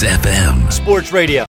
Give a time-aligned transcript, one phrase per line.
[0.00, 0.56] XFM.
[0.78, 1.42] Sports Radio.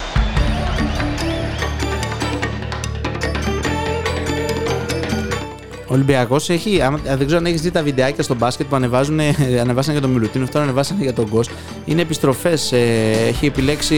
[5.90, 6.82] Ο Ολυμπιακός έχει.
[6.82, 9.20] άμα- Δεν ξέρω αν έχεις δει τα βιντεάκια στο μπάσκετ που ανεβάζουν,
[9.62, 11.50] ανεβάσαν για τον Μιλουτίνο, τώρα ανεβάσαν για τον Γκος.
[11.86, 12.72] Είναι επιστροφές.
[13.28, 13.96] Έχει επιλέξει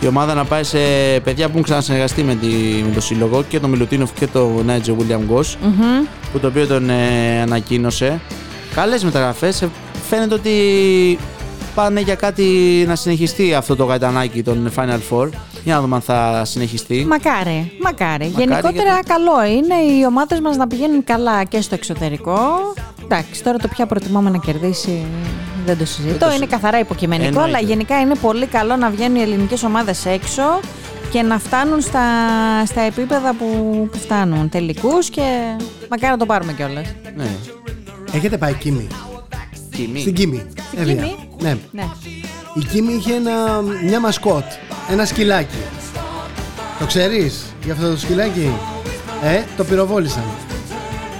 [0.00, 0.78] η ομάδα να πάει σε
[1.24, 2.46] παιδιά που έχουν ξανασυνεργαστεί με, τη,
[2.86, 5.56] με το σύλλογο και τον Μιλουτίνοφ και τον Νάιτζο Βίλιαμ Γκος,
[6.32, 8.20] που το οποίο τον ε, ανακοίνωσε.
[8.74, 9.64] Καλές μεταγραφές.
[10.08, 10.50] Φαίνεται ότι
[11.78, 12.44] πάνε για κάτι
[12.88, 15.28] να συνεχιστεί αυτό το γαϊτανάκι των Final Four.
[15.64, 17.04] Για να δούμε αν θα συνεχιστεί.
[17.08, 18.26] Μακάρι, μακάρι.
[18.26, 22.38] Γενικότερα γιατί- καλό είναι οι ομάδες μας να πηγαίνουν καλά και στο εξωτερικό.
[23.04, 25.04] Εντάξει, τώρα το ποια προτιμάμε να κερδίσει
[25.66, 26.08] δεν το συζητώ.
[26.10, 27.48] Δεν το είναι συ- καθαρά υποκειμενικό, Εννοείται.
[27.48, 30.42] αλλά γενικά είναι πολύ καλό να βγαίνουν οι ελληνικές ομάδες έξω
[31.10, 32.02] και να φτάνουν στα,
[32.66, 33.46] στα επίπεδα που,
[33.92, 34.48] που φτάνουν.
[34.48, 35.22] Τελικούς και
[35.90, 36.94] μακάρι να το πάρουμε κιόλας.
[37.16, 37.28] Ναι.
[38.12, 38.86] Έχετε πάει Κίμη.
[39.76, 40.00] Κίμη.
[40.00, 40.42] Στην Κίμη.
[40.66, 41.27] Στην Εύβοια.
[41.38, 41.82] Κίμη; Ναι.
[41.82, 41.88] Ναι.
[42.54, 44.44] Η Κίμη είχε ένα, μια μασκότ.
[44.90, 45.56] Ένα σκυλάκι.
[46.78, 48.50] Το ξέρεις για αυτό το σκυλάκι;
[49.22, 50.22] Ε, το πυροβόλησαν.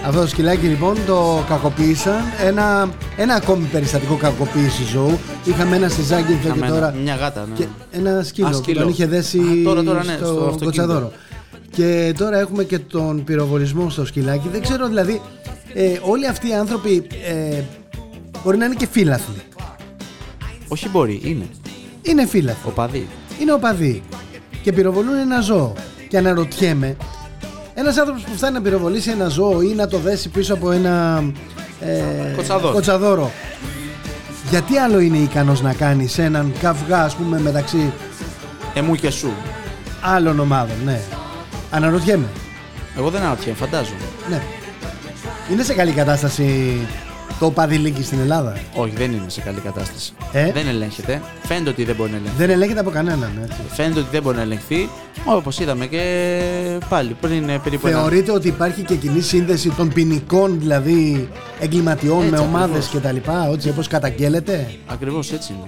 [0.06, 2.20] Αυτό το σκυλάκι λοιπόν το κακοποίησαν.
[2.44, 5.19] Ένα, ένα ακόμη περιστατικό κακοποίηση ζώου.
[5.44, 6.94] Είχαμε ένα στη Ζάγκυνθο και Είχαμε ένα- τώρα.
[7.03, 7.55] Μια γάτα, ναι.
[7.55, 8.80] Και ένα σκύλο, Α, που σκύλο.
[8.80, 10.64] τον είχε δέσει Α, τώρα, τώρα, ναι, στο στο αυτοκίνητο.
[10.64, 11.12] κοτσαδόρο.
[11.70, 14.48] Και τώρα έχουμε και τον πυροβολισμό στο σκυλάκι.
[14.53, 15.20] Δεν ξέρω δηλαδή,
[15.75, 17.60] ε, όλοι αυτοί οι άνθρωποι ε,
[18.44, 19.42] μπορεί να είναι και φίλαθλοι.
[20.69, 21.47] Όχι μπορεί, είναι.
[22.02, 22.69] Είναι φίλαθλοι.
[22.69, 23.08] Οπαδί.
[23.41, 24.02] Είναι οπαδοί.
[24.62, 25.72] Και πυροβολούν ένα ζώο.
[26.08, 26.97] Και αναρωτιέμαι,
[27.75, 31.25] ένας άνθρωπος που φτάνει να πυροβολήσει ένα ζώο ή να το δέσει πίσω από ένα
[31.80, 32.02] ε,
[32.36, 32.72] Κοτσαδόρο.
[32.72, 33.30] κοτσαδόρο,
[34.50, 37.92] γιατί άλλο είναι ικανός να κάνει σε έναν καυγά, ας πούμε, μεταξύ
[38.75, 39.32] Εμού και σου.
[40.00, 41.00] άλλων ομάδων, ναι.
[41.70, 42.27] Αναρωτιέμαι.
[42.98, 44.00] Εγώ δεν αναρωτιέμαι, φαντάζομαι.
[44.30, 44.42] Ναι.
[45.53, 46.76] Είναι σε καλή κατάσταση
[47.38, 48.56] το παδιλίκι στην Ελλάδα.
[48.75, 50.12] Όχι, δεν είναι σε καλή κατάσταση.
[50.32, 51.22] Ε; Δεν ελέγχεται.
[51.43, 52.37] Φαίνεται ότι δεν μπορεί να ελεγχθεί.
[52.38, 53.59] Δεν ελέγχεται από κανέναν, έτσι.
[53.69, 54.88] Φαίνεται ότι δεν μπορεί να ελεγχθεί.
[55.25, 56.03] Όπως είδαμε και
[56.88, 61.28] πάλι πριν ε, περίπου ένα- Θεωρείτε ότι υπάρχει και κοινή σύνδεση των ποινικών δηλαδή
[61.60, 62.88] εγκληματιών Έτσι με ομάδες ακριβώς.
[62.88, 65.66] και τα λοιπά, έτσι όπως καταγγέλλεται; Ακριβώς έτσι είναι.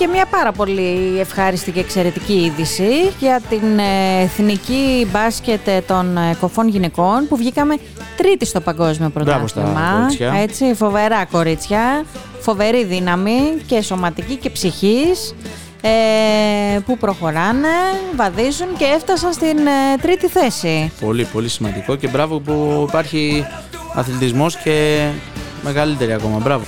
[0.00, 6.16] Και μια πάρα πολύ ευχάριστη και εξαιρετική είδηση για την ε, εθνική μπάσκετ ε, των
[6.16, 7.74] ε, κοφών γυναικών που βγήκαμε
[8.16, 9.96] τρίτη στο παγκόσμιο Μπράβο στα πρωτάθλημα.
[10.00, 10.32] κορίτσια.
[10.42, 12.04] Έτσι, φοβερά κορίτσια,
[12.40, 15.34] φοβερή δύναμη και σωματική και ψυχής
[15.80, 15.90] ε,
[16.86, 17.68] που προχωράνε,
[18.16, 20.92] βαδίζουν και έφτασαν στην ε, τρίτη θέση.
[21.00, 23.46] Πολύ, πολύ σημαντικό και μπράβο που υπάρχει
[23.94, 25.08] αθλητισμός και
[25.62, 26.38] μεγαλύτερη ακόμα.
[26.38, 26.64] Μπράβο.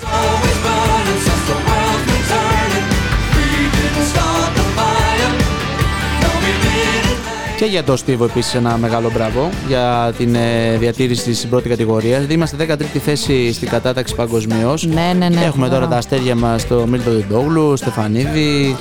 [7.62, 11.68] Και για το Στίβο επίσης ένα μεγάλο μπράβο για την ε, διατήρηση της στην πρώτη
[11.68, 12.14] κατηγορίας.
[12.16, 14.86] Δηλαδή είμαστε 13η θέση στην κατάταξη παγκοσμίως.
[14.86, 15.40] Ναι, ναι, ναι.
[15.40, 15.86] Έχουμε τώρα φοβερό.
[15.86, 18.76] τα αστέρια μας το Μίλτο Δεντόγλου, Στεφανίδη,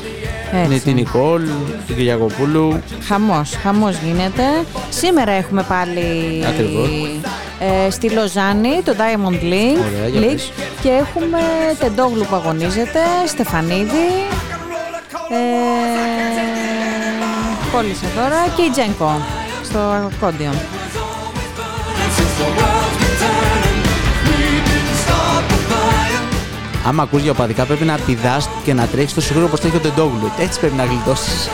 [0.65, 0.79] Έτσι.
[0.79, 1.41] τη Νικόλ,
[1.87, 2.79] την Κυριακοπούλου.
[3.07, 4.43] Χαμός, χαμός γίνεται.
[4.89, 6.01] Σήμερα έχουμε πάλι
[6.47, 6.89] Ακριβώς.
[7.87, 10.51] ε, στη Λοζάνη το Diamond League, Ωραία, για League πες.
[10.81, 11.39] και έχουμε
[11.79, 14.07] Τεντόγλου που αγωνίζεται, Στεφανίδη,
[15.29, 16.40] ε,
[17.71, 19.21] κόλλησα τώρα και η Τζένκο
[19.63, 20.53] στο ακόντιον.
[26.85, 29.79] Άμα ακούς για οπαδικά πρέπει να πηδάς και να τρέχεις το σίγουρο όπως τρέχει ο
[29.79, 30.31] Τεντόγλου.
[30.39, 31.49] Έτσι πρέπει να γλιτώσεις.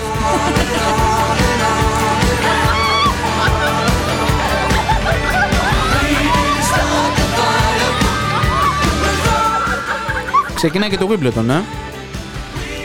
[10.56, 11.87] Ξεκινάει και το Wimbledon, ε.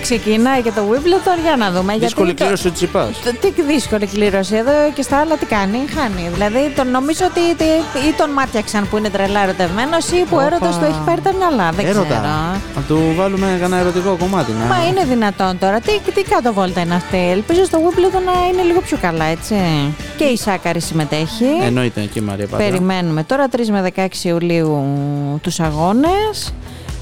[0.02, 1.92] Ξεκινάει και το Wimbledon, για να δούμε.
[1.98, 3.20] Δύσκολη γιατί το- κλήρωση του Τσιπάς.
[3.24, 6.28] Το- Τι δύσκολη κλήρωση εδώ και στα άλλα τι κάνει, χάνει.
[6.32, 10.34] Δηλαδή τον νομίζω ότι ότι- ή τον μάτιαξαν που είναι τρελά ερωτευμένος ή που ο
[10.36, 10.44] Όπα.
[10.46, 11.70] έρωτας του έχει πάρει τα μυαλά.
[11.70, 12.06] Δεν Έρωτα.
[12.06, 12.22] ξέρω.
[12.76, 14.52] Να του βάλουμε ένα ερωτικό κομμάτι.
[14.52, 14.64] Να...
[14.74, 15.80] Μα είναι δυνατόν τώρα.
[15.80, 19.54] Τι, τι κάτω βόλτα είναι αυτή; Ελπίζω στο Wimbledon να είναι λίγο πιο καλά, έτσι.
[20.16, 21.46] Και η Σάκαρη συμμετέχει.
[21.64, 22.62] Εννοείται εκεί η Μαρία Πάντα.
[22.64, 24.84] Περιμένουμε τώρα 3 με 16 Ιουλίου
[25.42, 26.52] τους αγώνες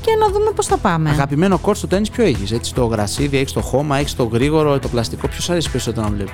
[0.00, 1.10] και να δούμε πώς θα πάμε.
[1.10, 4.78] Αγαπημένο κόρτ στο τέννη ποιο έχεις; Έτσι το γρασίδι, έχεις το χώμα, έχεις το γρήγορο,
[4.78, 5.28] το πλαστικό.
[5.28, 6.32] Ποιος αρέσει περισσότερο να βλέπεις;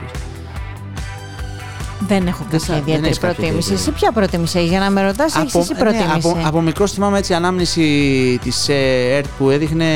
[2.08, 3.72] Δεν έχω Δεν κάποια θα- δεν ιδιαίτερη έχεις κάποια προτίμηση.
[3.72, 3.94] ιδιαίτερη.
[3.96, 6.28] Σε ποια προτίμηση έχεις, για να με ρωτάς, έχεις εσύ ναι, προτίμηση.
[6.28, 8.68] από, από μικρός θυμάμαι έτσι ανάμνηση της
[9.16, 9.86] ΕΡΤ που έδειχνε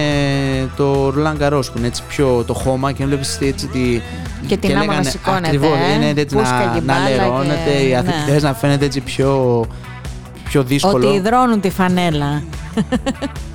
[0.76, 4.00] το Ρολάν Γκαρό που είναι έτσι πιο το χώμα και βλέπεις έτσι τη.
[4.46, 5.94] Και την άμα να σηκώνεται, Ακριβώς, ε.
[5.94, 7.96] είναι έτσι Πούσκα να, και να μπάλα λερώνεται, και- οι ναι.
[7.96, 9.64] αθλητές να φαίνεται έτσι πιο,
[10.44, 11.08] πιο δύσκολο.
[11.08, 12.42] Ότι υδρώνουν τη φανέλα.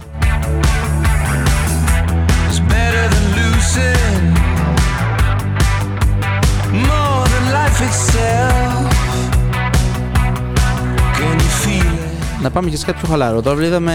[12.42, 13.42] Να πάμε και σε κάποιο χαλαρό.
[13.42, 13.94] Τώρα είδαμε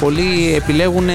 [0.00, 1.08] πολλοί επιλέγουν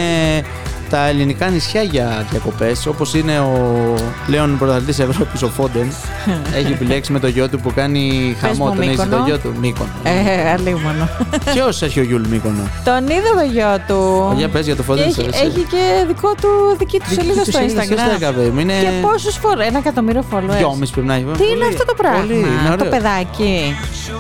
[0.89, 3.93] τα ελληνικά νησιά για διακοπές, όπως είναι ο
[4.25, 5.91] πλέον πρωταθλητής Ευρώπης, ο Φόντεν.
[6.57, 8.65] Έχει επιλέξει με το γιο του που κάνει Πες χαμό.
[8.65, 9.17] μου Τον έχει Μύκονο.
[9.17, 9.89] το γιο του, Μύκονο.
[10.03, 11.09] Ε, αλίμονο.
[11.53, 14.33] Ποιος έχει ο Γιούλ Μύκονο; Τον είδα το γιο του.
[14.37, 17.05] Για πες για το Και Foden, έχει, σε- σε- έχει και δικό του, δική του
[17.09, 18.29] Δική σελίδα του στο σελίδα στο Instagram.
[18.29, 18.59] Instagram, παιδί μου.
[18.59, 20.57] Είναι- Και πόσους φορέ, ένα εκατομμύριο followers.
[20.57, 21.23] Δυόμιση πρέπει να έχει.
[21.23, 22.89] Τι είναι αυτό το πράγμα, Πολύ, είναι το ωραίο.
[22.89, 23.75] παιδάκι.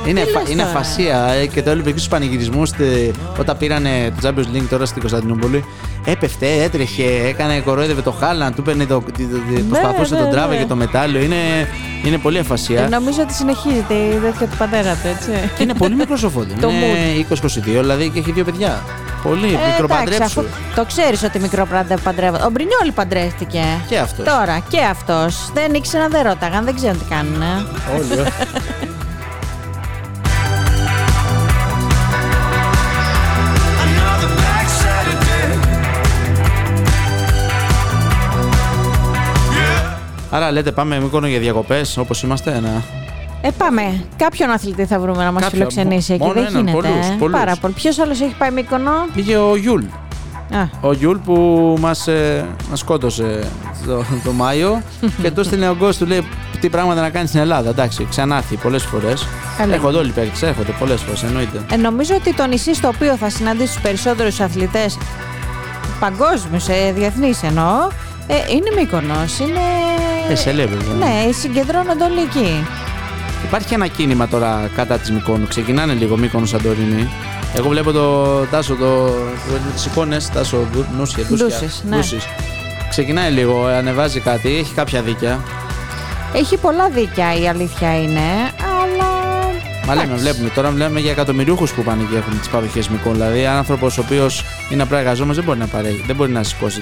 [0.07, 2.69] Είναι, Τι φα- λες είναι τώρα; φασία ε, και το έβλεπε και στους πανηγυρισμούς
[3.39, 5.63] όταν πήρανε το Champions League τώρα στην Κωνσταντινούπολη.
[6.05, 8.99] Έπεφτε, έτρεχε, έκανε, κορόιδευε το Χάλαν, του παίρνε το.
[8.99, 9.11] το-
[9.55, 10.33] το- προσπαθούσε, ναι, τον ναι.
[10.35, 11.21] τράβεγε το μετάλλιο.
[11.21, 11.35] Είναι,
[12.05, 12.87] είναι πολύ Ε, εφασία.
[12.89, 15.49] νομίζω ότι συνεχίζεται η τέτοια του πατέρα του, έτσι.
[15.57, 16.53] Και είναι πολύ μικρός ο Φόντι.
[16.61, 18.83] Το Είναι 20-22, δηλαδή και έχει δύο παιδιά.
[19.23, 20.15] Πολύ Ε, μικροπαντρέψου.
[20.15, 20.43] εντάξει, αφού
[20.75, 21.67] το ξέρεις ότι μικρό
[22.03, 22.43] παντρεύεται.
[22.45, 23.63] Ο Μπρινιόλη παντρεύτηκε.
[23.89, 24.25] Και αυτός.
[24.25, 25.51] Τώρα και αυτός.
[25.53, 27.41] Δεν ήξερα, δεν ρώταγαν, δεν ξέρουν τι κάνουν.
[27.41, 27.65] ε.
[27.95, 28.27] Όλοι.
[40.35, 42.59] Άρα λέτε πάμε Μύκονο για διακοπές όπως είμαστε.
[42.59, 42.81] Να...
[43.41, 44.03] Ε, πάμε.
[44.17, 45.51] Κάποιον αθλητή θα βρούμε να μας Κάποιον.
[45.69, 46.21] φιλοξενήσει εκεί.
[46.21, 46.71] Μόνο Δεν έναν, γίνεται.
[46.87, 47.15] πολλούς, ε.
[47.19, 47.37] πολλούς.
[47.39, 47.73] Πάρα πολύ.
[47.73, 48.91] Ποιος άλλος έχει πάει Μύκονο.
[49.13, 49.83] Πήγε ο Γιούλ.
[50.51, 51.33] Α, Ο Γιούλ που
[51.79, 53.47] μας, ε, μας σκότωσε
[53.85, 54.81] το, το Μάιο
[55.21, 56.27] και του στείλε ο Γκος, του λέει
[56.59, 57.69] τι πράγματα να κάνεις στην Ελλάδα.
[57.69, 59.27] Εντάξει, ξανάρθει πολλές φορές.
[59.57, 59.73] Καλά.
[59.73, 61.61] Έρχονται όλοι οι παίκτες, έρχονται πολλές φορές, εννοείται.
[61.71, 64.97] Ε, νομίζω ότι το νησί στο οποίο θα συναντήσει τους περισσότερους αθλητές
[65.99, 67.87] παγκόσμιου, ε, διεθνεί εννοώ,
[68.27, 69.39] ε, είναι Μύκονος.
[69.39, 69.59] Είναι.
[70.29, 71.05] Ε, celebrity, ε.
[71.25, 72.65] Ναι, συγκεντρώνονται όλοι εκεί.
[73.43, 75.47] Υπάρχει ένα κίνημα τώρα κατά της Μικόνου.
[75.47, 77.09] Ξεκινάνε λίγο Μύκονος Σαντορίνη.
[77.55, 79.13] Εγώ βλέπω το Τάσο, το,
[79.51, 81.95] με τις εικόνες, Τάσο Δου- Νούσια, Ντούσια, Ντούσης, ναι.
[81.95, 82.23] Ντούσης.
[82.89, 85.43] Ξεκινάει λίγο, ανεβάζει κάτι, έχει κάποια δίκια.
[86.33, 88.21] Έχει πολλά δίκια η αλήθεια είναι,
[88.81, 89.13] αλλά.
[89.87, 90.23] Μα λέμε, εντάξει.
[90.23, 93.15] βλέπουμε τώρα μιλάμε για εκατομμυριούχου που πάνε και έχουν τις παροχές Μικόνου.
[93.15, 96.43] Δηλαδή, ένα άνθρωπος ο οποίος είναι απλά εργαζόμενος δεν μπορεί να παρέχει, δεν μπορεί να
[96.43, 96.81] σηκώσει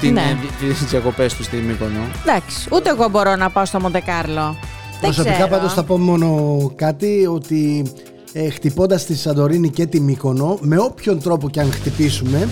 [0.00, 0.36] τη, την, Ναι.
[0.62, 2.00] ε, τις διακοπές του στη Μύκονο.
[2.26, 4.56] Εντάξει, ούτε εγώ μπορώ να πάω στο Μοντεκάρλο.
[4.90, 5.48] Δεν Προσωπικά ξέρω.
[5.48, 7.92] πάντως θα πω μόνο κάτι ότι
[8.32, 12.48] ε, χτυπώντας τη Σαντορίνη και τη Μύκονο με όποιον τρόπο και αν χτυπήσουμε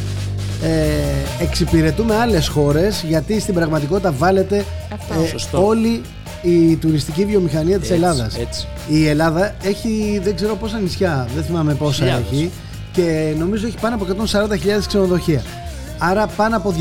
[0.62, 5.22] ε, εξυπηρετούμε άλλες χώρες γιατί στην πραγματικότητα βάλετε Αυτό.
[5.22, 5.66] ε, Σωστό.
[5.66, 6.00] όλη
[6.42, 8.36] η τουριστική βιομηχανία της Έτσι, Ελλάδας.
[8.38, 8.66] έτσι.
[8.88, 12.26] Η Ελλάδα έχει δεν ξέρω πόσα νησιά, δεν θυμάμαι πόσα Χιλιάδες.
[12.30, 12.50] έχει
[12.92, 15.42] και νομίζω έχει πάνω από 140.000 ξενοδοχεία.
[15.98, 16.74] Άρα πάνω από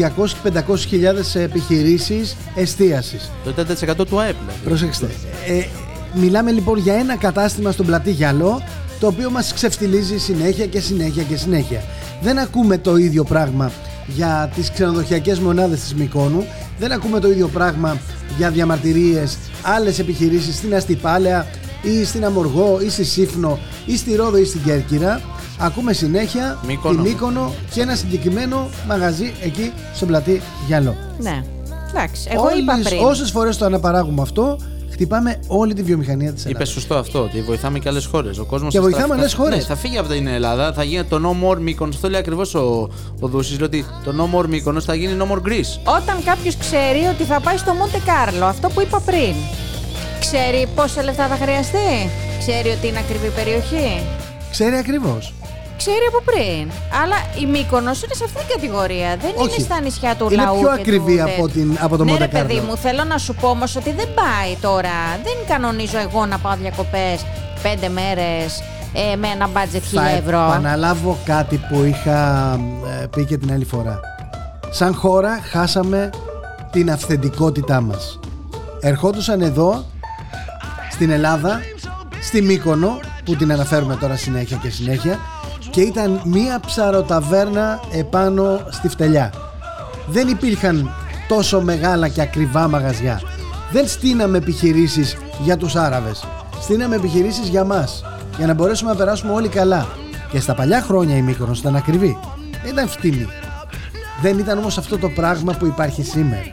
[0.44, 3.32] 200-500 χιλιάδες επιχειρήσεις εστίασης.
[3.44, 3.54] Το
[4.02, 4.36] 4% του ΑΕΠ.
[4.40, 4.60] δηλαδή.
[4.64, 5.10] Προσέξτε.
[5.48, 5.64] Ε,
[6.14, 8.62] μιλάμε λοιπόν για ένα κατάστημα στον πλατή Γυαλό
[9.00, 11.84] το οποίο μας ξεφτιλίζει συνέχεια και συνέχεια και συνέχεια.
[12.22, 13.72] Δεν ακούμε το ίδιο πράγμα
[14.08, 16.46] για τις ξενοδοχειακές μονάδες της Μικόνου.
[16.80, 17.98] Δεν ακούμε το ίδιο πράγμα
[18.38, 21.46] για διαμαρτυρίες άλλες επιχειρήσεις στην Αστυπάλαια
[21.82, 25.22] ή στην Αμοργό ή στη Σύφνο ή στη Ρόδο ή στην Κέρκυρα.
[25.58, 27.04] Ακούμε συνέχεια Μύκονος.
[27.04, 30.96] τη Μύκονο και ένα συγκεκριμένο μαγαζί εκεί στον πλατή Γυαλό.
[31.20, 31.44] Ναι.
[31.90, 33.04] Εντάξει, εγώ είπα Όλες- πριν.
[33.04, 34.58] Όσες φορές το αναπαράγουμε αυτό,
[34.92, 36.70] χτυπάμε όλη τη βιομηχανία της Είπες Ελλάδας.
[36.70, 38.38] σωστό αυτό, ότι βοηθάμε και άλλες χώρες.
[38.38, 39.58] Ο κόσμος Και θα- βοηθάμε θα- άλλες θα- χώρες.
[39.58, 41.90] Ναι, θα φύγει από την Ελλάδα, θα γίνει το No More Mykonos.
[41.94, 42.90] Αυτό λέει ακριβώς ο,
[43.20, 45.96] ο Δούσης, λέει ότι το No More Mykonos θα γίνει No More Greece.
[46.02, 49.34] Όταν κάποιος ξέρει ότι θα πάει στο Μοντε Κάρλο, αυτό που είπα πριν,
[50.20, 54.02] ξέρει πόσα λεφτά θα χρειαστεί, ξέρει ότι είναι ακριβή περιοχή;
[54.52, 55.34] Ξέρει ακριβώς.
[55.78, 56.72] Ξέρει από πριν.
[57.04, 59.18] Αλλά η Μύκονος είναι σε αυτήν την κατηγορία.
[59.22, 59.48] Δεν Όχι.
[59.56, 60.60] είναι στα νησιά του Είναι λαού.
[60.60, 62.30] πιο και ακριβή του- από την- από το ναι, Monte ρε, Carlo.
[62.32, 64.96] παιδί μου, θέλω να σου πω όμως ότι δεν πάει τώρα.
[65.24, 67.26] Δεν κανονίζω εγώ να πάω διακοπές
[67.62, 70.40] πέντε μέρες ε, με ένα μπάτζετ Θα χίλια ευρώ.
[70.50, 72.52] επαναλάβω κάτι που είχα
[73.02, 74.00] ε, πει και την άλλη φορά.
[74.70, 76.10] Σαν χώρα χάσαμε
[76.72, 78.20] την αυθεντικότητά μας.
[78.80, 79.86] Ερχόντουσαν εδώ,
[80.92, 81.60] στην Ελλάδα,
[82.22, 85.20] στη Μύκονο, που την αναφέρουμε τώρα συνέχεια και συνέχεια,
[85.70, 89.34] και ήταν μία ψαροταβέρνα επάνω στη φτελιά.
[90.08, 90.90] Δεν υπήρχαν
[91.28, 93.22] τόσο μεγάλα και ακριβά μαγαζιά.
[93.72, 96.26] Δεν στείναμε επιχειρήσεις για τους Άραβες.
[96.62, 98.04] Στείναμε επιχειρήσεις για μας.
[98.38, 99.88] Για να μπορέσουμε να περάσουμε όλοι καλά.
[100.32, 102.18] Και στα παλιά χρόνια η Μύκονος ήταν ακριβή.
[102.64, 103.28] Δεν ήταν φτηνή.
[104.22, 106.52] Δεν ήταν όμως αυτό το πράγμα που υπάρχει σήμερα.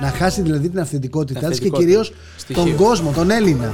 [0.00, 1.84] Να χάσει δηλαδή την αυθεντικότητά της και Αυθεντικότητα.
[1.86, 2.64] κυρίως Στοιχείο.
[2.64, 3.70] τον κόσμο, τον Έλληνα.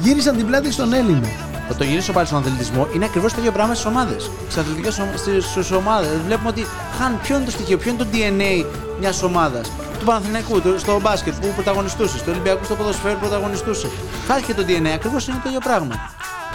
[0.00, 1.28] Γύρισαν την πλάτη στον Έλληνα.
[1.68, 2.88] Θα το γυρίσω πάλι στον αθλητισμό.
[2.94, 4.30] Είναι ακριβώς το ίδιο πράγμα στις ομάδες.
[4.48, 6.08] Στις αθλητικές ομάδες.
[6.26, 6.66] Βλέπουμε ότι
[6.98, 8.64] χάνουν ποιο είναι το στοιχείο, ποιο είναι το DNA
[9.00, 9.70] μιας ομάδας.
[9.98, 13.88] Του Παναθηναϊκού, του- στο μπάσκετ που πρωταγωνιστούσε, του Ολυμπιακού στο ποδοσφαίρο που πρωταγωνιστούσε.
[14.26, 15.94] Χάθηκε το DNA, ακριβώς είναι το ίδιο πράγμα.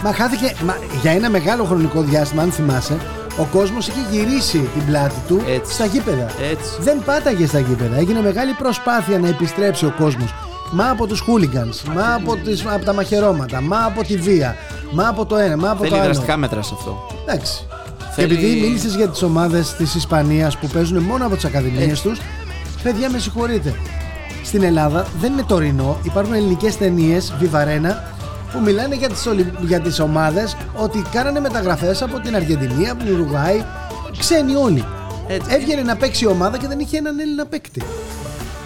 [0.02, 2.96] Μα χάθηκε μα, για ένα μεγάλο χρονικό διάστημα, αν θυμάσαι,
[3.38, 5.72] ο κόσμος είχε γυρίσει την πλάτη του Έτσι.
[5.72, 6.26] στα γήπεδα.
[6.50, 6.70] Έτσι.
[6.80, 7.96] Δεν πάταγε στα γήπεδα.
[7.96, 10.34] Έγινε μεγάλη προσπάθεια να επιστρέψει ο κόσμος.
[10.70, 14.56] Μα από τους χούλιγκανς, μα από, τις, από τα μαχαιρώματα, μα από τη βία,
[14.94, 16.04] Μα από το ένα, μα από Θέλει το άλλο.
[16.04, 17.06] δραστικά μέτρα σε αυτό.
[17.26, 17.66] Εντάξει.
[18.14, 21.88] Θέλει- Και επειδή μίλησες για τις ομάδες της Ισπανίας που παίζουν μόνο από τις ακαδημίες
[21.90, 22.02] Έτσι.
[22.02, 22.18] τους,
[22.82, 23.74] παιδιά με συγχωρείτε.
[24.44, 28.02] Στην Ελλάδα δεν είναι τωρινό, υπάρχουν ελληνικές ταινίες, Βιβαρένα,
[28.52, 29.52] που μιλάνε για τις, ολυ...
[29.60, 33.62] για τις ομάδες ότι κάνανε μεταγραφές από την Αργεντινή, από την Ουρουγάη,
[34.18, 34.84] ξένοι όλοι.
[35.26, 35.48] Έτσι.
[35.54, 37.82] Έβγαινε να παίξει η ομάδα και δεν είχε έναν Έλληνα παίκτη.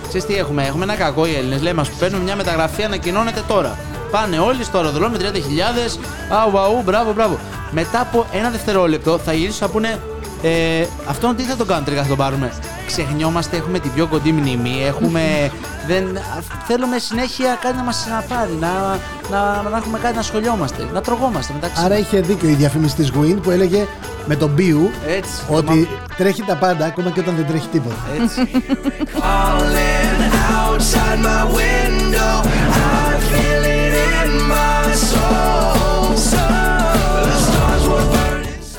[0.09, 3.79] Ξέρεις τι έχουμε, έχουμε ένα κακό οι Έλληνες, λέμε μας παίρνουν μια μεταγραφή, ανακοινώνεται τώρα.
[4.11, 5.99] Πάνε όλοι στο αεροδρόμιο με 30.000,
[6.29, 7.39] αου αου, μπράβο, μπράβο.
[7.71, 9.99] Μετά από ένα δευτερόλεπτο θα γυρίσουν να πούνε
[10.43, 12.53] ε, αυτόν τι θα τον κάνουμε τελικά θα τον πάρουμε.
[12.87, 15.21] Ξεχνιόμαστε, έχουμε την πιο κοντή μνημή, έχουμε.
[15.89, 16.23] δεν, α,
[16.67, 18.99] θέλουμε συνέχεια κάτι να μας συναπάρει, να,
[19.31, 21.83] να, να έχουμε κάτι να σχολιόμαστε, να τρογόμαστε μεταξύ.
[21.85, 23.87] Άρα είχε δίκιο η διαφημιστής Γουίν που έλεγε
[24.27, 25.43] με τον Μπίου Έτσι.
[25.49, 27.97] ότι τρέχει τα πάντα ακόμα και όταν δεν τρέχει τίποτα.
[28.23, 28.51] Έτσι.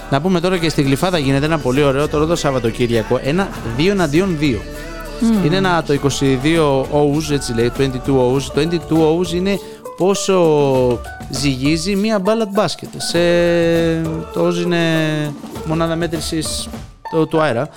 [0.09, 3.19] Να πούμε τώρα και στη Γλυφάδα γίνεται ένα πολύ ωραίο τώρα το Σαββατοκύριακο.
[3.23, 3.47] Ένα
[3.77, 4.57] 2 εναντίον 2.
[5.45, 8.41] Είναι ένα το 22 O's, έτσι λέει, 22 O's.
[8.41, 9.59] Το 22 O's είναι
[9.97, 12.89] πόσο ζυγίζει μία μπάλα μπάσκετ.
[12.97, 13.19] Σε...
[14.33, 14.77] Το O's είναι
[15.65, 16.67] μονάδα μέτρησης
[17.11, 17.69] του, του αέρα.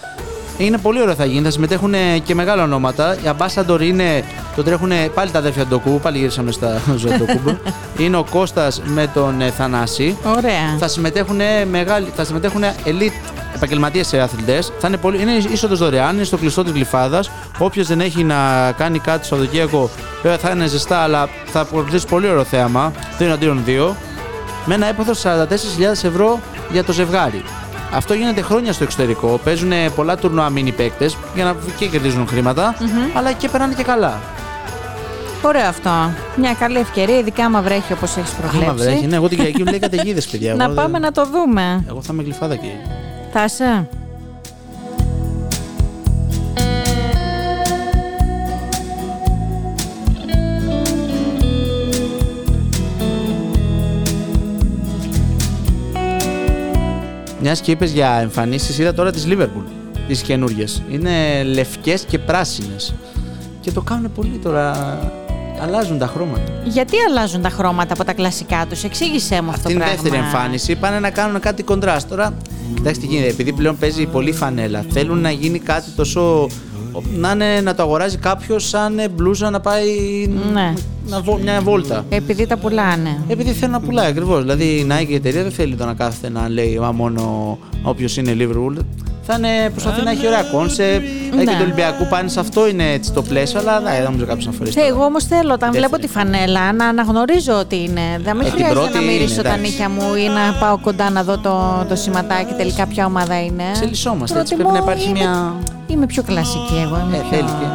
[0.58, 1.94] Είναι πολύ ωραίο θα γίνει, θα συμμετέχουν
[2.24, 3.14] και μεγάλα ονόματα.
[3.16, 4.24] Οι Ambassador είναι,
[4.56, 7.58] το τρέχουν πάλι τα αδέρφια Ντοκού, πάλι γύρισαμε στα ζωή Ντοκούμπου.
[7.98, 10.16] είναι ο Κώστας με τον ε, Θανάση.
[10.24, 10.76] Ωραία.
[10.78, 11.40] Θα συμμετέχουν,
[11.70, 14.72] μεγάλοι, θα συμμετέχουν elite επαγγελματίες αθλητές.
[14.78, 17.30] Θα είναι, πολύ, είναι είσοδος δωρεάν, είναι στο κλειστό της Γλυφάδας.
[17.58, 19.90] Όποιος δεν έχει να κάνει κάτι στο Σαββατοκύριακο,
[20.22, 22.92] βέβαια θα είναι ζεστά, αλλά θα αποκτήσει πολύ ωραίο θέαμα.
[23.18, 23.94] 2 εναντίον 2.
[24.64, 25.28] Με ένα έπαθος 44.000
[26.02, 26.40] ευρώ
[26.72, 27.42] για το ζευγάρι.
[27.92, 29.40] Αυτό γίνεται χρόνια στο εξωτερικό.
[29.44, 32.74] Παίζουν πολλά τουρνουά μίνι παίκτες για να και κερδίζουν χρήματα,
[33.14, 34.20] αλλά και περνάνε και καλά.
[35.42, 35.90] Ωραίο αυτό.
[36.36, 38.84] Μια καλή ευκαιρία, ειδικά άμα βρέχει όπως έχεις Άμα προβλέψει.
[38.84, 40.54] βρέχει, ναι, εγώ την Κυριακή μου λέει καταιγίδες, παιδιά.
[40.54, 41.84] να Εγώ δεν- πάμε να το δούμε.
[41.88, 42.68] Εγώ θα είμαι γλυφάδα και.
[43.32, 43.88] Θα είσαι;
[57.44, 59.64] Μιας και είπες για εμφανίσεις, είδα τώρα τις Liverpool,
[60.08, 60.64] τις καινούριε.
[60.90, 62.94] Είναι λευκές και πράσινες.
[63.60, 64.98] Και το κάνουν πολύ τώρα.
[65.62, 66.52] Αλλάζουν τα χρώματα.
[66.64, 69.86] Γιατί αλλάζουν τα χρώματα από τα κλασικά τους, εξήγησέ μου αυτό Αυτή το είναι η
[69.86, 70.02] πράγμα.
[70.02, 70.74] δεύτερη εμφάνιση.
[70.76, 72.08] Πάνε να κάνουν κάτι κοντράστ.
[72.08, 72.34] Τώρα,
[72.78, 76.46] εντάξει τι γίνεται, επειδή πλέον παίζει πολύ φανέλα, θέλουν να γίνει κάτι τόσο.
[77.16, 79.86] Να, είναι, να το αγοράζει κάποιος σαν μπλούζα να πάει.
[80.52, 80.72] Ναι.
[81.06, 82.04] Να, βο- μια βόλτα.
[82.08, 83.22] Επειδή τα πουλάνε.
[83.28, 84.40] Επειδή θέλουν να πουλάει ακριβώς.
[84.40, 88.16] Δηλαδή η Nike η εταιρεία δεν θέλει το να κάθεται να λέει μα μόνο όποιος
[88.16, 88.76] είναι Liverpool.
[89.26, 91.04] Θα είναι, προσπαθεί να έχει ωραία κόνσεπτ.
[91.34, 91.36] Ναι.
[91.42, 94.46] Έχει και του Ολυμπιακού πάνε σε αυτό είναι έτσι το πλαίσιο, αλλά δεν νομίζω κάποιος
[94.46, 94.80] να φορέσει.
[94.80, 95.86] Ε, εγώ όμως θέλω όταν Δεύτερη.
[95.86, 98.00] βλέπω τη φανέλα να αναγνωρίζω ότι είναι.
[98.24, 99.60] Δεν με Ε, την χρειάζεται πρώτη να μυρίσω είναι, τα εντάξει.
[99.70, 103.62] νύχια μου ή να πάω κοντά να δω το, το σηματάκι τελικά ποια ομάδα είναι.
[103.72, 105.54] Ξελισσόμαστε, έτσι Προτιμώ- πρέπει να υπάρχει είμαι- μια-
[105.92, 106.98] Είμαι πιο κλασική εγώ.
[107.06, 107.28] Είμαι Ε, πιο...
[107.30, 107.66] θέλει και.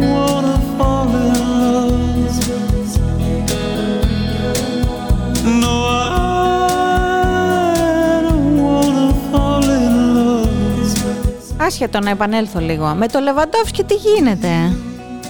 [0.00, 1.96] Wanna fall in love.
[5.62, 5.74] No,
[8.12, 10.46] I don't wanna fall in love.
[11.56, 12.86] Άσχετο να επανέλθω λίγο.
[12.94, 14.48] Με το Λεβαντόφσκι τι γίνεται;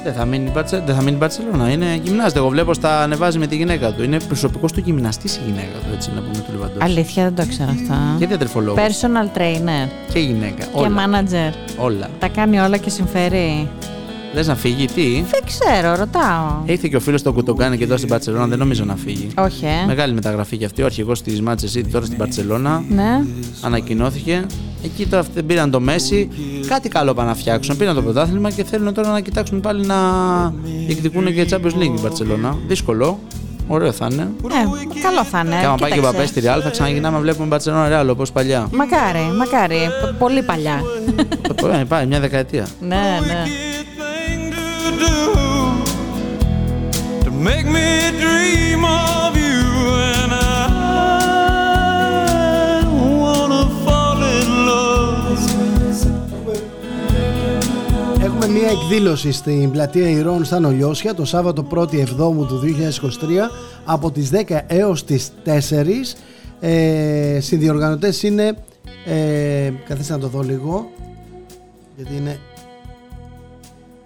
[0.05, 1.71] Δεν θα μείνει, η Μπαρτσε- δεν θα μείνει η Μπαρσελόνα.
[1.71, 2.39] Είναι γυμνάζεται.
[2.39, 4.03] Εγώ βλέπω στα ανεβάζει με τη γυναίκα του.
[4.03, 6.83] Είναι προσωπικός του γυμναστής η γυναίκα του, έτσι να πούμε του Λιβαντόφσκι.
[6.85, 7.95] Αλήθεια δεν το ξέρω αυτό.
[8.19, 8.83] Και διατρεφολόγος.
[8.83, 10.65] Personal trainer Και γυναίκα.
[10.65, 10.89] και Όλα.
[10.97, 11.53] manager.
[11.77, 12.09] όλα.
[12.19, 13.69] Τα κάνει όλα και συμφέρει.
[14.35, 16.63] Λε να φύγει, τι; Δεν ξέρω, ρωτάω.
[16.65, 19.29] Ήρθε και ο φίλος του Κουτογκάνη και εδώ στην Μπαρσελόνα, δεν νομίζω να φύγει.
[19.39, 19.87] Όχι, ε.
[19.87, 20.83] Μεγάλη μεταγραφή και αυτή.
[20.83, 22.83] Ο αρχηγός της Manchester City τώρα στην Μπαρσελόνα.
[22.89, 23.25] Ναι.
[23.61, 24.47] Ανακοινώθηκε.
[24.85, 26.29] Εκεί τώρα αυτοί πήραν το Μέση.
[26.67, 27.77] Κάτι καλό πάνε να φτιάξουν.
[27.77, 29.97] Πήραν το πρωτάθλημα και θέλουν τώρα να κοιτάξουν πάλι να
[30.87, 32.57] διεκδικούν και Champions League η Μπαρσελόνα.
[32.69, 33.19] Δύσκολο.
[33.71, 34.23] Ωραίο θα είναι.
[34.23, 35.57] Ε, καλό θα είναι.
[35.61, 36.17] Και άμα πάει και ο Κοίταξε.
[36.17, 38.69] Παπέ στη Real θα ξαναγυρνάμε να βλέπουμε Μπαρσελόνα Real όπως παλιά.
[38.73, 39.77] Μακάρι, μακάρι.
[40.03, 40.83] Π- Πολύ παλιά.
[41.81, 42.67] Ε, Πάει μια δεκαετία.
[42.81, 43.45] ναι, ναι.
[44.99, 45.25] Thing to do
[47.25, 49.65] to make me dream of you
[50.17, 50.45] and I
[53.23, 55.39] wanna fall in love
[58.23, 62.65] Έχουμε μία εκδήλωση στην πλατεία Ηρών στα Νολιώσια το Σάββατο 1η Εβδόμου του 2023
[63.85, 66.17] από τις 10 έως τις 4.
[66.61, 68.57] Ε, συνδιοργανωτές είναι,
[69.07, 70.91] ε, καθίστε να το δω λίγο,
[71.97, 72.39] γιατί είναι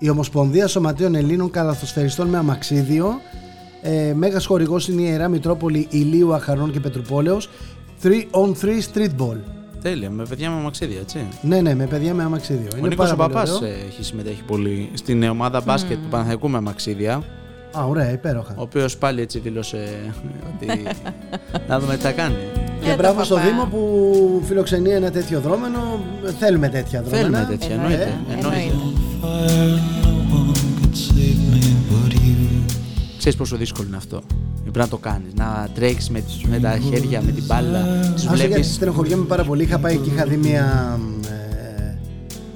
[0.04, 3.20] η Ομοσπονδία Σωματείων Ελλήνων Καλαθοσφαιριστών με αμαξίδιο.
[3.82, 7.48] Ε, μέγας χορηγός είναι η Ιερά Μητρόπολη Ηλίου Αχαρών και Πετρουπόλεως.
[8.02, 9.36] 3 on 3 street ball.
[9.82, 11.26] Τέλεια, με παιδιά με αμαξίδια, έτσι.
[11.42, 12.68] Ναι, ναι, με παιδιά με αμαξίδιο.
[12.74, 13.68] Ο Είναι Νίκος πάρα ο πολύ Παπάς ωραίο.
[13.68, 17.22] ε, έχει συμμετέχει πολύ στην ομάδα μπάσκετ του Παναθαϊκού με αμαξίδια.
[17.78, 18.54] Α, ωραία, υπέροχα.
[18.56, 19.88] ο οποίος πάλι έτσι δήλωσε
[20.54, 20.82] ότι.
[21.68, 22.34] να δούμε τι θα κάνει.
[22.82, 23.46] Και Ε, μπράβο το στο παπά.
[23.46, 25.78] Δήμο που φιλοξενεί ένα τέτοιο δρόμενο.
[26.38, 27.38] Θέλουμε τέτοια δρόμενα.
[27.38, 28.18] Θέλουμε τέτοια, εννοείται.
[28.28, 28.72] Ε, εννοείται.
[33.22, 34.22] Ξέρεις πόσο δύσκολο είναι αυτό.
[34.62, 35.32] Πρέπει να το κάνεις.
[35.34, 37.80] Να τρέξει με, με τα χέρια, με την μπάλα.
[38.14, 38.54] Τους Άσο βλέπεις.
[38.54, 39.62] γιατί στενοχωριέμαι πάρα πολύ.
[39.62, 40.98] Είχα πάει και είχα δει μια,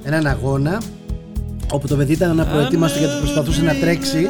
[0.05, 0.81] ε, έναν αγώνα
[1.73, 4.27] όπου το παιδί ήταν αναπροετοίμαστο γιατί προσπαθούσε να τρέξει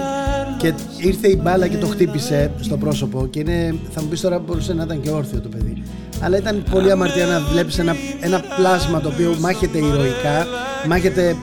[0.58, 4.38] και ήρθε η μπάλα και το χτύπησε στο πρόσωπο και είναι, θα μου πεις τώρα
[4.38, 5.82] μπορούσε να ήταν και όρθιο το παιδί
[6.20, 10.46] αλλά ήταν πολύ αμαρτία να βλέπεις ένα, ένα πλάσμα το οποίο μάχεται ηρωικά
[10.88, 11.36] μάχεται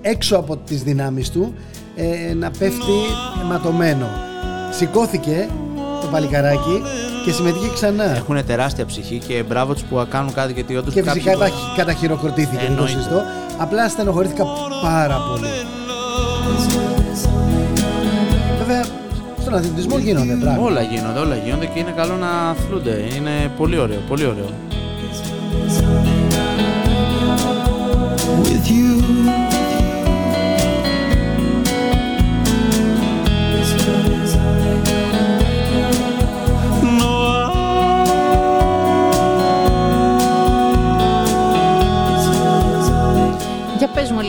[0.00, 1.54] έξω από τις δυνάμεις του
[1.96, 2.92] ε, να πέφτει
[3.42, 4.28] αιματωμένο
[4.70, 5.48] σηκώθηκε
[6.00, 6.82] το παλικαράκι
[7.24, 10.94] και συμμετείχε ξανά Έχουν τεράστια ψυχή και μπράβο τους που κάνουν κάτι γιατί όντως.
[10.94, 12.92] και φυσικά τα- καταχειροκροτήθηκε, δεν το Εννοείται.
[12.92, 13.22] συζητώ.
[13.58, 14.44] Απλά στενοχωρήθηκα
[14.82, 15.46] πάρα πολύ.
[18.58, 18.84] Βέβαια,
[19.40, 20.66] στον αθλητισμό γίνονται πράγματα.
[20.70, 23.04] Όλα γίνονται, όλα γίνονται και είναι καλό να αθλούνται.
[23.16, 24.48] Είναι πολύ ωραίο, πολύ ωραίο.
[28.42, 28.90] With you,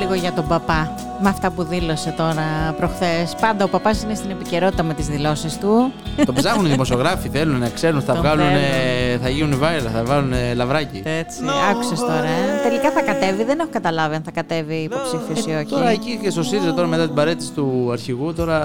[0.01, 3.35] λίγο για τον παπά, με αυτά που δήλωσε τώρα προχθές.
[3.41, 5.91] Πάντα ο παπάς είναι στην επικαιρότητα με τις δηλώσεις του.
[6.25, 9.21] το ψάχνουν οι δημοσιογράφοι, θέλουν να ξέρουν, θα Τον βγάλουν, θέλουν.
[9.21, 11.01] θα γίνουν viral, θα βάλουν λαβράκι.
[11.05, 11.39] Έτσι,
[11.71, 12.13] άκουσες τώρα.
[12.23, 12.61] ε.
[12.63, 15.65] Τελικά θα κατέβει, δεν έχω καταλάβει αν θα κατέβει υποψήφιος ή όχι.
[15.65, 18.59] Τώρα εκεί και στο ΣΥΡΙΖΑ τώρα μετά την παρέτηση του αρχηγού, τώρα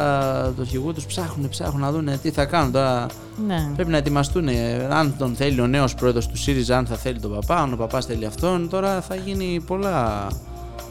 [0.57, 2.73] του αρχηγού τους ψάχνουν, ψάχνουν να δουν τι θα κάνουν.
[2.73, 3.07] Τώρα
[3.47, 3.69] Ναι.
[3.75, 4.49] πρέπει να ετοιμαστούν.
[4.91, 7.77] Αν τον θέλει ο νέος πρόεδρος του ΣΥΡΙΖΑ, αν θα θέλει τον παπά, αν ο
[7.77, 10.27] παπάς θέλει αυτόν, τώρα θα γίνει πολλά.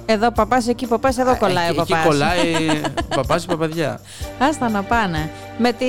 [0.05, 1.97] Εδώ παπάς, εκεί παπάς, εδώ κολλάει ο Εκεί- παπάς.
[1.99, 2.69] Εκεί κολλάει
[3.11, 3.99] ο παπάς ή η παπαδιά.
[4.39, 5.29] Άστα να πάνε.
[5.57, 5.85] Με τη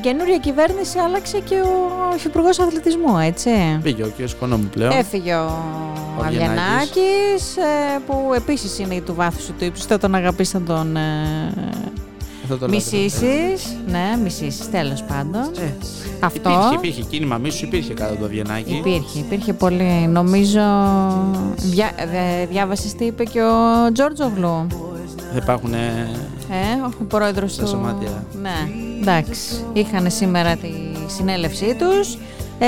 [0.00, 3.50] καινούρια κυβέρνηση άλλαξε και ο υφυπουργός αθλητισμού, έτσι.
[3.82, 4.28] Πήγε ο κ.
[4.28, 4.92] Σκονόμου πλέον.
[4.92, 5.62] Έφυγε ο
[6.18, 9.86] Ο Αβγενάκης, ε, που επίσης είναι του βάθους του ύψους.
[9.86, 10.96] Θα τον αγαπείς, θα τον
[12.44, 13.76] ε, Αυτό το μισήσεις.
[13.88, 15.42] Ναι, μισήσεις, τέλος πάντων.
[15.58, 15.72] Ε,
[16.20, 16.50] Αυτό.
[16.50, 18.74] Υπήρχε, υπήρχε κίνημα μίσους, υπήρχε κάτω το Βιενάκι.
[18.74, 20.06] Υπήρχε, υπήρχε πολύ.
[20.08, 20.60] Νομίζω.
[21.56, 24.66] Διά, δε- διάβασες τι είπε και ο Τζόρτζογλου;
[25.32, 25.72] Θα υπάρχουν.
[25.74, 26.08] Ε,
[27.00, 27.68] ο πρόεδρος Τα του.
[27.68, 28.24] σωματεία.
[28.42, 28.68] Ναι,
[29.00, 29.64] εντάξει.
[29.72, 30.70] Είχαν σήμερα τη
[31.06, 32.14] συνέλευσή τους
[32.58, 32.66] ε,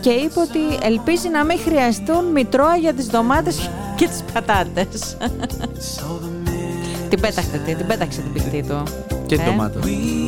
[0.00, 5.16] και είπε ότι ελπίζει να μην χρειαστούν μητρώα για τις ντομάτες και τις πατάτες.
[7.12, 8.82] την πέταξε, την, την πέταξε την πηχτή του.
[9.26, 9.78] Και Ε, ντομάτα.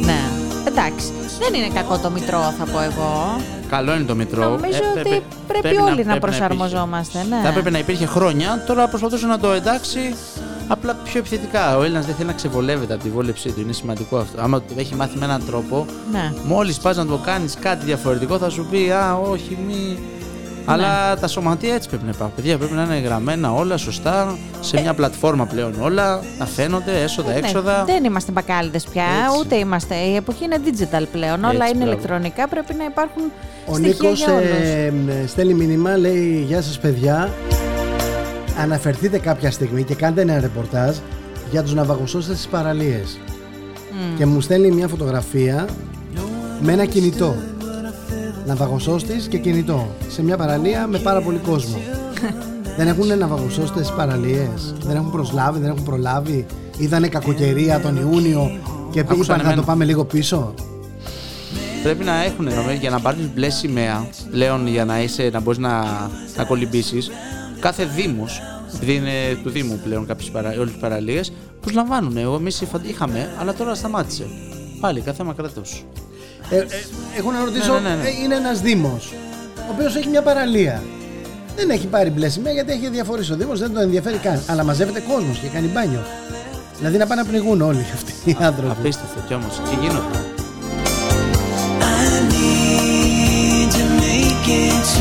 [0.04, 0.20] Ναι.
[0.68, 1.06] Εντάξει.
[1.38, 3.40] Δεν είναι κακό το μητρό, θα πω εγώ.
[3.68, 4.42] Καλό είναι το Μητρό.
[4.42, 7.36] Νομίζω Ε, ότι πρέπει όλοι να προσαρμοζόμαστε, υπήρχε.
[7.36, 7.42] ναι.
[7.42, 10.14] Θα έπρεπε να υπήρχε χρόνια, τώρα προσπαθούσε να το εντάξει
[10.68, 11.76] απλά πιο επιθετικά.
[11.78, 13.60] Ο Έλληνας δεν θέλει να ξεβολεύεται από τη βόλεψή του.
[13.60, 14.40] Είναι σημαντικό αυτό.
[14.42, 16.32] Άμα το έχει μάθει με έναν τρόπο, Ναι.
[16.46, 19.98] μόλις πας να το κάνεις κάτι διαφορετικό, θα σου πει Α, όχι, μη.
[20.66, 22.34] Αλλά τα σωματεία έτσι πρέπει να υπάρχουν.
[22.36, 27.32] Παιδιά πρέπει να είναι γραμμένα όλα σωστά, σε μια πλατφόρμα πλέον όλα, να φαίνονται έσοδα,
[27.32, 27.84] Ναι, έξοδα.
[27.84, 29.38] δεν είμαστε μπακάλιδες πια, Έτσι.
[29.40, 29.94] ούτε είμαστε.
[29.94, 31.44] Η εποχή είναι digital πλέον.
[31.44, 31.90] όλα Έτσι, είναι μπράβο.
[31.92, 32.48] ηλεκτρονικά.
[32.48, 33.22] Πρέπει να υπάρχουν
[33.66, 34.44] Ο στοιχεία Νίκος για όλους.
[34.48, 37.30] ε, ε, στέλνει μήνυμα, λέει «Γεια σας παιδιά,
[38.60, 40.96] αναφερθείτε κάποια στιγμή και κάντε ένα ρεπορτάζ
[41.50, 43.18] για τους ναυαγοσώστες στις παραλίες».
[44.18, 45.66] Και μου στέλνει μια φωτογραφία
[46.60, 47.34] με ένα κινητό.
[48.46, 49.88] Ναυαγοσώστης και κινητό.
[50.08, 51.78] Σε μια παραλία με πάρα πολύ κόσμο.
[52.76, 54.74] δεν έχουν ναυαγοσώστες στις παραλίες.
[54.82, 56.46] Δεν έχουν προσλάβει, δεν έχουν προλάβει.
[56.78, 58.58] Είδανε κακοκαιρία τον Ιούνιο
[58.90, 59.54] και Άκουσαν είπαν θα εμένα.
[59.54, 60.54] το πάμε λίγο πίσω.
[61.82, 65.58] Πρέπει να έχουν νομίζω, για να πάρεις μπλε σημαία πλέον για να, είσαι, να μπορείς
[65.58, 65.82] να,
[66.36, 67.10] να κολυμπήσεις.
[67.60, 68.40] Κάθε Δήμος,
[68.74, 69.10] επειδή είναι
[69.42, 72.16] του Δήμου πλέον κάποιες παρα, όλες τις παραλίες, προσλαμβάνουν.
[72.16, 74.26] Εγώ εμείς είχαμε, αλλά τώρα σταμάτησε.
[74.80, 75.62] Πάλι κάθε θέμα κράτο.
[76.50, 76.64] Ε, ε,
[77.18, 78.08] έχω να ρωτήσω, Ναι, ναι, ναι, ναι.
[78.08, 79.12] ε, είναι ένας Δήμος,
[79.56, 80.82] ο οποίος έχει μια παραλία.
[81.56, 84.42] Δεν έχει πάρει μπλε σημαία γιατί έχει διαφορήσει ο Δήμος, δεν τον ενδιαφέρει καν.
[84.46, 86.04] Αλλά μαζεύεται κόσμος και κάνει μπάνιο.
[86.78, 88.70] Δηλαδή να πάνε να πνιγούν όλοι αυτοί οι άνθρωποι.
[88.70, 89.60] Απίστευτο κι όμως.
[89.70, 90.18] Και γίνονται;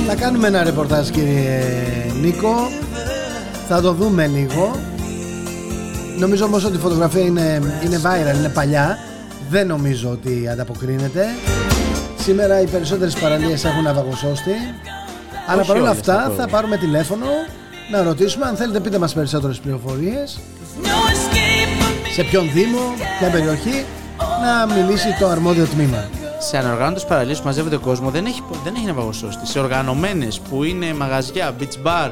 [0.07, 1.61] Θα κάνουμε ένα ρεπορτάζ κύριε
[2.21, 2.55] Νίκο.
[3.67, 4.79] Θα το δούμε λίγο.
[6.19, 8.97] Νομίζω όμως ότι η φωτογραφία είναι, είναι viral, είναι παλιά.
[9.49, 11.25] Δεν νομίζω ότι ανταποκρίνεται.
[12.19, 14.51] Σήμερα οι περισσότερες παραλίες έχουν ναυαγοσώστη.
[15.47, 16.33] Αλλά Όχι παρόλα όλες, αυτά αυτό.
[16.33, 17.25] θα πάρουμε τηλέφωνο
[17.91, 20.39] να ρωτήσουμε αν θέλετε πείτε μας περισσότερες πληροφορίες
[22.13, 22.79] σε ποιον Δήμο,
[23.19, 23.85] ποια περιοχή
[24.43, 26.09] να μιλήσει το αρμόδιο τμήμα.
[26.39, 29.47] Σε ανοργάνωτες παραλίες που μαζεύεται κόσμος δεν έχει, δεν έχει ναυαγοσώστη.
[29.47, 32.09] Σε οργανωμένες που είναι μαγαζιά, beach bar,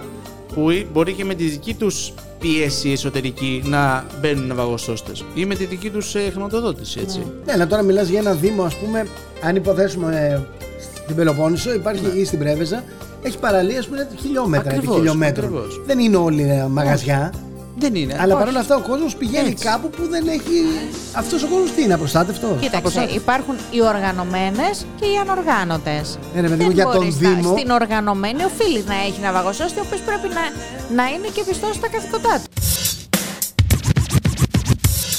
[0.54, 5.56] που ή- μπορεί και με τη δική τους πίεση εσωτερική να μπαίνουν ναυαγοσώστες ή με
[5.56, 7.20] τη δική τους ε, χρηματοδότηση, έτσι.
[7.46, 9.08] Ναι, αλλά τώρα μιλάς για ένα δήμο, ας πούμε,
[9.44, 10.40] αν υποθέσουμε ε,
[11.04, 12.84] στην Πελοπόννησο, υπάρχει ή στην Πρέβεζα,
[13.24, 15.46] έχει παραλίες που είναι χιλιόμετρα επί Ακριβώς, χιλιόμετρων.
[15.46, 15.82] ακριβώς.
[15.86, 17.34] Δεν είναι όλοι ε, μαγαζιά.
[17.78, 18.14] Δεν είναι.
[18.20, 18.44] Αλλά όχι.
[18.44, 19.66] παρόλα αυτά ο κόσμος πηγαίνει Έτσι.
[19.66, 20.58] κάπου που δεν έχει.
[21.14, 26.18] Αυτός ο κόσμος τι είναι, απροστάτευτος; Κοίταξε, υπάρχουν οι οργανωμένες και οι ανοργάνωτες.
[26.36, 27.58] Ναι, ρε παιδί μου, για τον Δήμο.
[27.58, 30.44] Στην οργανωμένη οφείλει να έχει ναυαγοσώστη, ο οποίος πρέπει να,
[31.04, 32.50] να είναι και πιστός στα καθηκοντά του.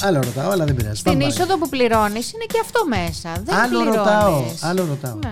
[0.05, 0.99] Άλλο ρωτάω, αλλά δεν πειράζει.
[0.99, 3.31] Στην Πάμε είσοδο που πληρώνεις είναι και αυτό μέσα.
[3.45, 3.95] Δεν Άλλο πληρώνεις.
[3.95, 5.15] ρωτάω, άλλο ρωτάω.
[5.23, 5.31] Ναι.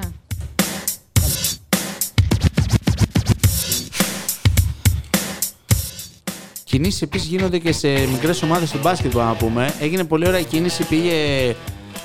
[6.71, 9.73] Κινήσεις επίσης γίνονται και σε μικρές ομάδες του μπάσκετ, μπορούμε να πούμε.
[9.79, 10.83] Έγινε πολύ ωραία κίνηση.
[10.83, 11.11] Πήγε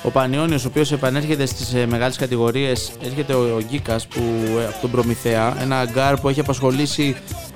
[0.03, 2.91] ο Πανιόνιος, ο οποίος επανέρχεται στις μεγάλες κατηγορίες.
[3.03, 5.61] Έρχεται ο, ο Γκίκας από τον Προμηθέα.
[5.61, 7.15] Ένα γκάρ που έχει απασχολήσει.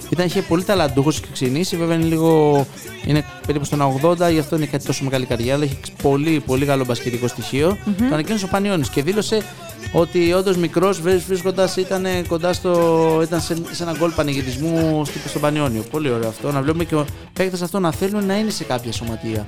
[0.10, 1.78] Ήταν, είχε πολύ ταλαντούχος και ξεκινήσει.
[1.78, 2.66] Βέβαια είναι λίγο.
[3.06, 5.56] Είναι περίπου στον 80, γι' αυτό είναι κάτι τόσο μεγάλη καριέρα.
[5.56, 7.78] Αλλά έχει πολύ, πολύ καλό μπασκετικό στοιχείο.
[7.98, 9.44] Το ανακοίνωσε ο Πανιόνιος και δήλωσε
[9.92, 13.20] ότι όντως μικρός βρίσκοντας ήταν κοντά στο.
[13.24, 15.82] ήταν σε, σε ένα γκολ πανηγυρισμού στο- στον Πανιόνιο.
[15.92, 16.52] Πολύ ωραίο αυτό.
[16.52, 19.48] Να βλέπουμε και ο παίκτες αυτό να θέλουν να είναι σε κάποια σωματεία.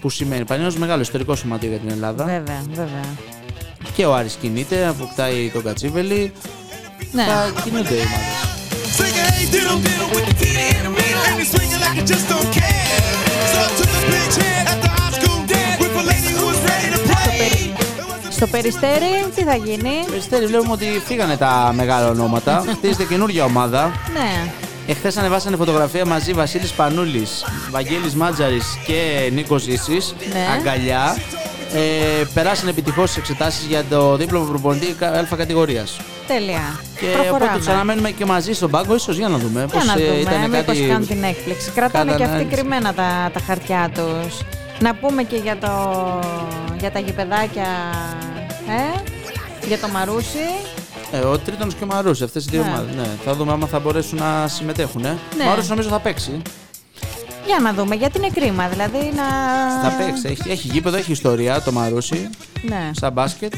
[0.00, 2.24] Που σημαίνει Πανιόνιος μεγάλο ιστορικό σωματείο για την Ελλάδα.
[2.24, 3.04] Βέβαια, βέβαια.
[3.96, 6.32] Και ο Άρης κινείται, αποκτάει τον Κατσίβελη.
[7.12, 7.24] Ναι.
[7.24, 9.50] Θα κινούνται οι ομάδες.
[18.40, 22.64] Στο περιστέρι, τι θα γίνει; Περιστέρι, βλέπουμε ότι φύγανε τα μεγάλα ονόματα.
[22.76, 23.92] Χτίζεται καινούργια ομάδα.
[24.12, 24.52] Ναι.
[24.86, 29.92] Εχθές ανεβάσανε φωτογραφία μαζί Βασίλης Πανούλης, Βαγγέλης Μάτζαρης και Νίκος Ζήση.
[30.32, 30.46] Ναι.
[30.58, 31.16] Αγκαλιά.
[31.74, 36.00] Ε, περάσανε επιτυχώς τις εξετάσεις για το δίπλωμα προπονητή Α κατηγορίας.
[36.26, 36.80] Τέλεια.
[37.00, 40.02] Και οπότε του αναμένουμε και μαζί στον πάγκο, ίσως για να δούμε Για να πώς,
[40.02, 40.86] ε, δούμε, ήταν μήπως κάτι.
[40.88, 41.70] κάνουν την έκπληξη.
[41.70, 42.56] Κρατάνε Κάνανε και αυτοί ανάλυση.
[42.56, 44.38] κρυμμένα τα, τα χαρτιά τους.
[44.80, 45.68] Να πούμε και για, το,
[46.80, 47.66] για τα γηπεδάκια,
[48.68, 49.00] ε,
[49.66, 50.38] για το Μαρούσι.
[51.12, 52.68] Ε, ο Τρίτον και ο Μαρούση, αυτές οι δύο Ναι.
[52.68, 52.94] ομάδες.
[52.94, 53.08] Ναι.
[53.24, 55.04] Θα δούμε άμα θα μπορέσουν να συμμετέχουν.
[55.04, 55.18] Ε.
[55.36, 55.44] Ναι.
[55.44, 56.42] Ο Μαρούση νομίζω θα παίξει.
[57.46, 59.24] Για να δούμε, γιατί είναι κρίμα, δηλαδή να...
[59.88, 60.26] Θα παίξει.
[60.28, 62.30] Έχει, έχει γήπεδο, έχει ιστορία το Μαρούση.
[62.62, 62.90] Ναι.
[62.92, 63.54] σαν μπάσκετ.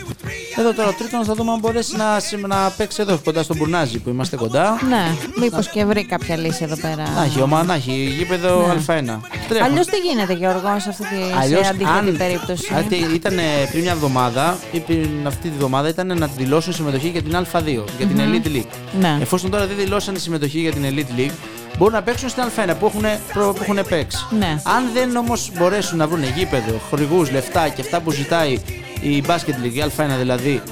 [0.59, 3.57] Εδώ τώρα ο τρίτον θα δούμε αν μπορέσει να, συμ- να παίξει εδώ κοντά στον
[3.57, 4.79] Μπουρνάζι που είμαστε κοντά.
[4.89, 5.05] Ναι,
[5.41, 7.11] μήπως και βρει κάποια λύση εδώ πέρα.
[7.15, 8.75] Να έχει ομάδα, να έχει γήπεδο Ναι.
[8.75, 9.19] Α1.
[9.49, 9.67] Τρέχουν.
[9.67, 13.35] Αλλιώς τι γίνεται Γιώργο σε αυτή τη Αλλιώς, σε αντίθετη περίπτωση; αν ήταν
[13.71, 17.85] πριν μια εβδομάδα ή πριν αυτή τη εβδομάδα ήταν να δηλώσουν συμμετοχή για την Α2,
[17.99, 18.77] για την Elite League.
[19.01, 19.19] Ναι.
[19.21, 21.33] Εφόσον τώρα δεν δηλώσανε συμμετοχή για την Elite League,
[21.79, 24.27] μπορούν να παίξουν στην Α1 που έχουν, προ- που έχουν παίξει.
[24.39, 24.61] Ναι.
[24.63, 28.59] Αν δεν όμως μπορέσουν να βρουν γήπεδο, χορηγούς, λεφτά και αυτά που ζητάει
[29.01, 30.63] η Basket League, η Α1 δηλαδή,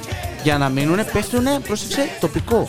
[0.43, 2.69] για να μείνουν, πέφτουν, πρόσεξε, τοπικό.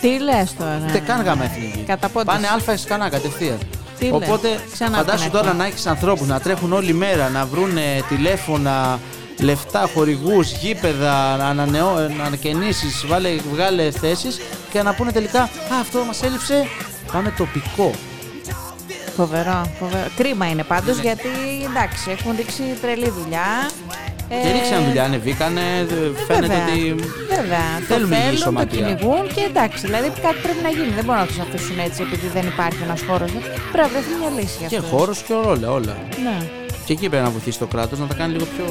[0.00, 0.80] Τι λες τώρα.
[0.88, 1.78] Ούτε καν γάμα εθνική.
[1.86, 2.24] Κατά πότε.
[2.24, 3.58] Πάνε Α κανά κατευθείαν.
[3.98, 4.12] Τι λες.
[4.14, 5.56] Οπότε Ξανά φαντάσου την τώρα έχω.
[5.56, 7.78] να έχεις ανθρώπους να τρέχουν όλη μέρα, να βρουν
[8.08, 8.98] τηλέφωνα,
[9.40, 11.34] λεφτά, χορηγούς, γήπεδα,
[12.26, 13.04] ανακαινήσεις,
[13.52, 15.48] βγάλε θέσεις και να πούνε τελικά Α,
[15.80, 16.66] αυτό μας έλειψε.
[17.12, 17.90] Πάμε τοπικό.
[19.16, 20.08] Φοβερό, φοβερό.
[20.16, 21.28] Κρίμα είναι πάντως γιατί
[21.68, 23.70] εντάξει έχουν ρίξει τρελή δουλειά.
[24.42, 25.60] Και ρίξαν δουλειά, ανεβήκανε.
[26.26, 26.94] Φαίνεται βέβαια, ότι.
[27.28, 27.64] Βέβαια.
[27.88, 28.78] θέλουν το λίγη θέλουν, το σωματεία.
[28.80, 29.86] κυνηγούν και εντάξει.
[29.86, 30.92] Δηλαδή κάτι πρέπει να γίνει.
[30.98, 33.30] Δεν μπορούν να τους αφήσουν έτσι επειδή δεν υπάρχει ένας χώρος.
[33.72, 34.90] Πρέπει να βρεθεί μια λύση για Και αυτούς.
[34.90, 35.96] χώρος και όλα, όλα.
[36.26, 36.38] Ναι.
[36.84, 38.64] Και εκεί πρέπει να βοηθήσει το κράτος να τα κάνει λίγο πιο.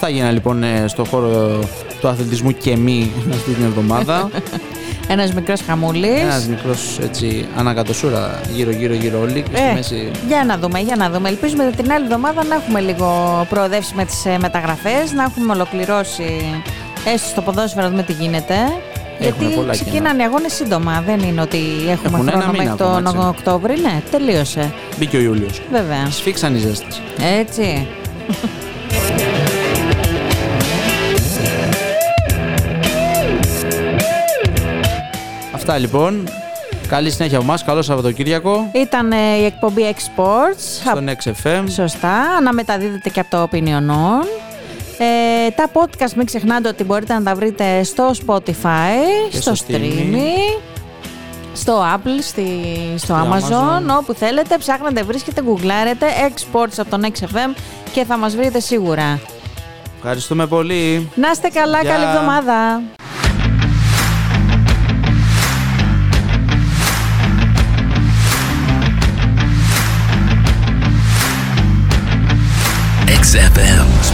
[0.00, 1.58] Αυτά γίνανε λοιπόν ε, στο χώρο
[2.00, 4.30] του αθλητισμού και μη αυτή την εβδομάδα.
[5.08, 6.20] Ένας μικρός χαμούλης.
[6.20, 10.10] Ένας μικρός έτσι ανακατοσούρα γύρω-γύρω γύρω όλοι και στη Ε, μέση.
[10.28, 11.28] για να δούμε, για να δούμε.
[11.28, 16.62] Ελπίζουμε την άλλη εβδομάδα να έχουμε λίγο προοδεύσει με τις ε, μεταγραφές, να έχουμε ολοκληρώσει
[17.14, 18.54] έστω στο ποδόσφαιρο να δούμε τι γίνεται.
[19.20, 21.58] Έχουμε Γιατί πολλά ξεκινάνε οι αγώνες σύντομα, δεν είναι ότι
[21.90, 23.28] έχουμε Έχουν ένα χρόνο μήνα μέχρι ακόμα, τον έτσι.
[23.28, 23.80] Οκτώβρη.
[23.80, 24.72] Ναι, τελείωσε.
[24.98, 25.62] Μπήκε ο Ιούλιος.
[25.72, 26.10] Βέβαια.
[26.10, 27.00] Σφίξαν οι ζέστες.
[27.40, 27.86] Έτσι.
[35.70, 36.28] Αυτά λοιπόν.
[36.88, 37.64] Καλή συνέχεια από εμάς.
[37.64, 38.70] Καλό Σαββατοκύριακο.
[38.74, 40.60] Ήταν ε, η εκπομπή Exports.
[40.90, 41.64] Στον XFM.
[41.68, 42.20] Σωστά.
[42.38, 44.26] Αναμεταδίδεται και από το Opinion On.
[44.98, 48.48] Ε, τα podcast μην ξεχνάτε ότι μπορείτε να τα βρείτε στο Spotify,
[49.30, 50.60] Και στο, στο streaming,
[51.52, 52.46] στο Apple, στη,
[52.96, 53.98] στο, Στο Amazon, Amazon.
[53.98, 54.58] όπου θέλετε.
[54.58, 57.54] Ψάχνετε, βρίσκετε, γκουγκλάρετε Exports από τον XFM
[57.92, 59.20] και θα μας βρείτε σίγουρα.
[59.96, 61.10] Ευχαριστούμε πολύ.
[61.14, 61.90] Να είστε καλά, Γεια.
[61.90, 62.80] καλή εβδομάδα.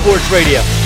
[0.04, 0.83] Sports Radio.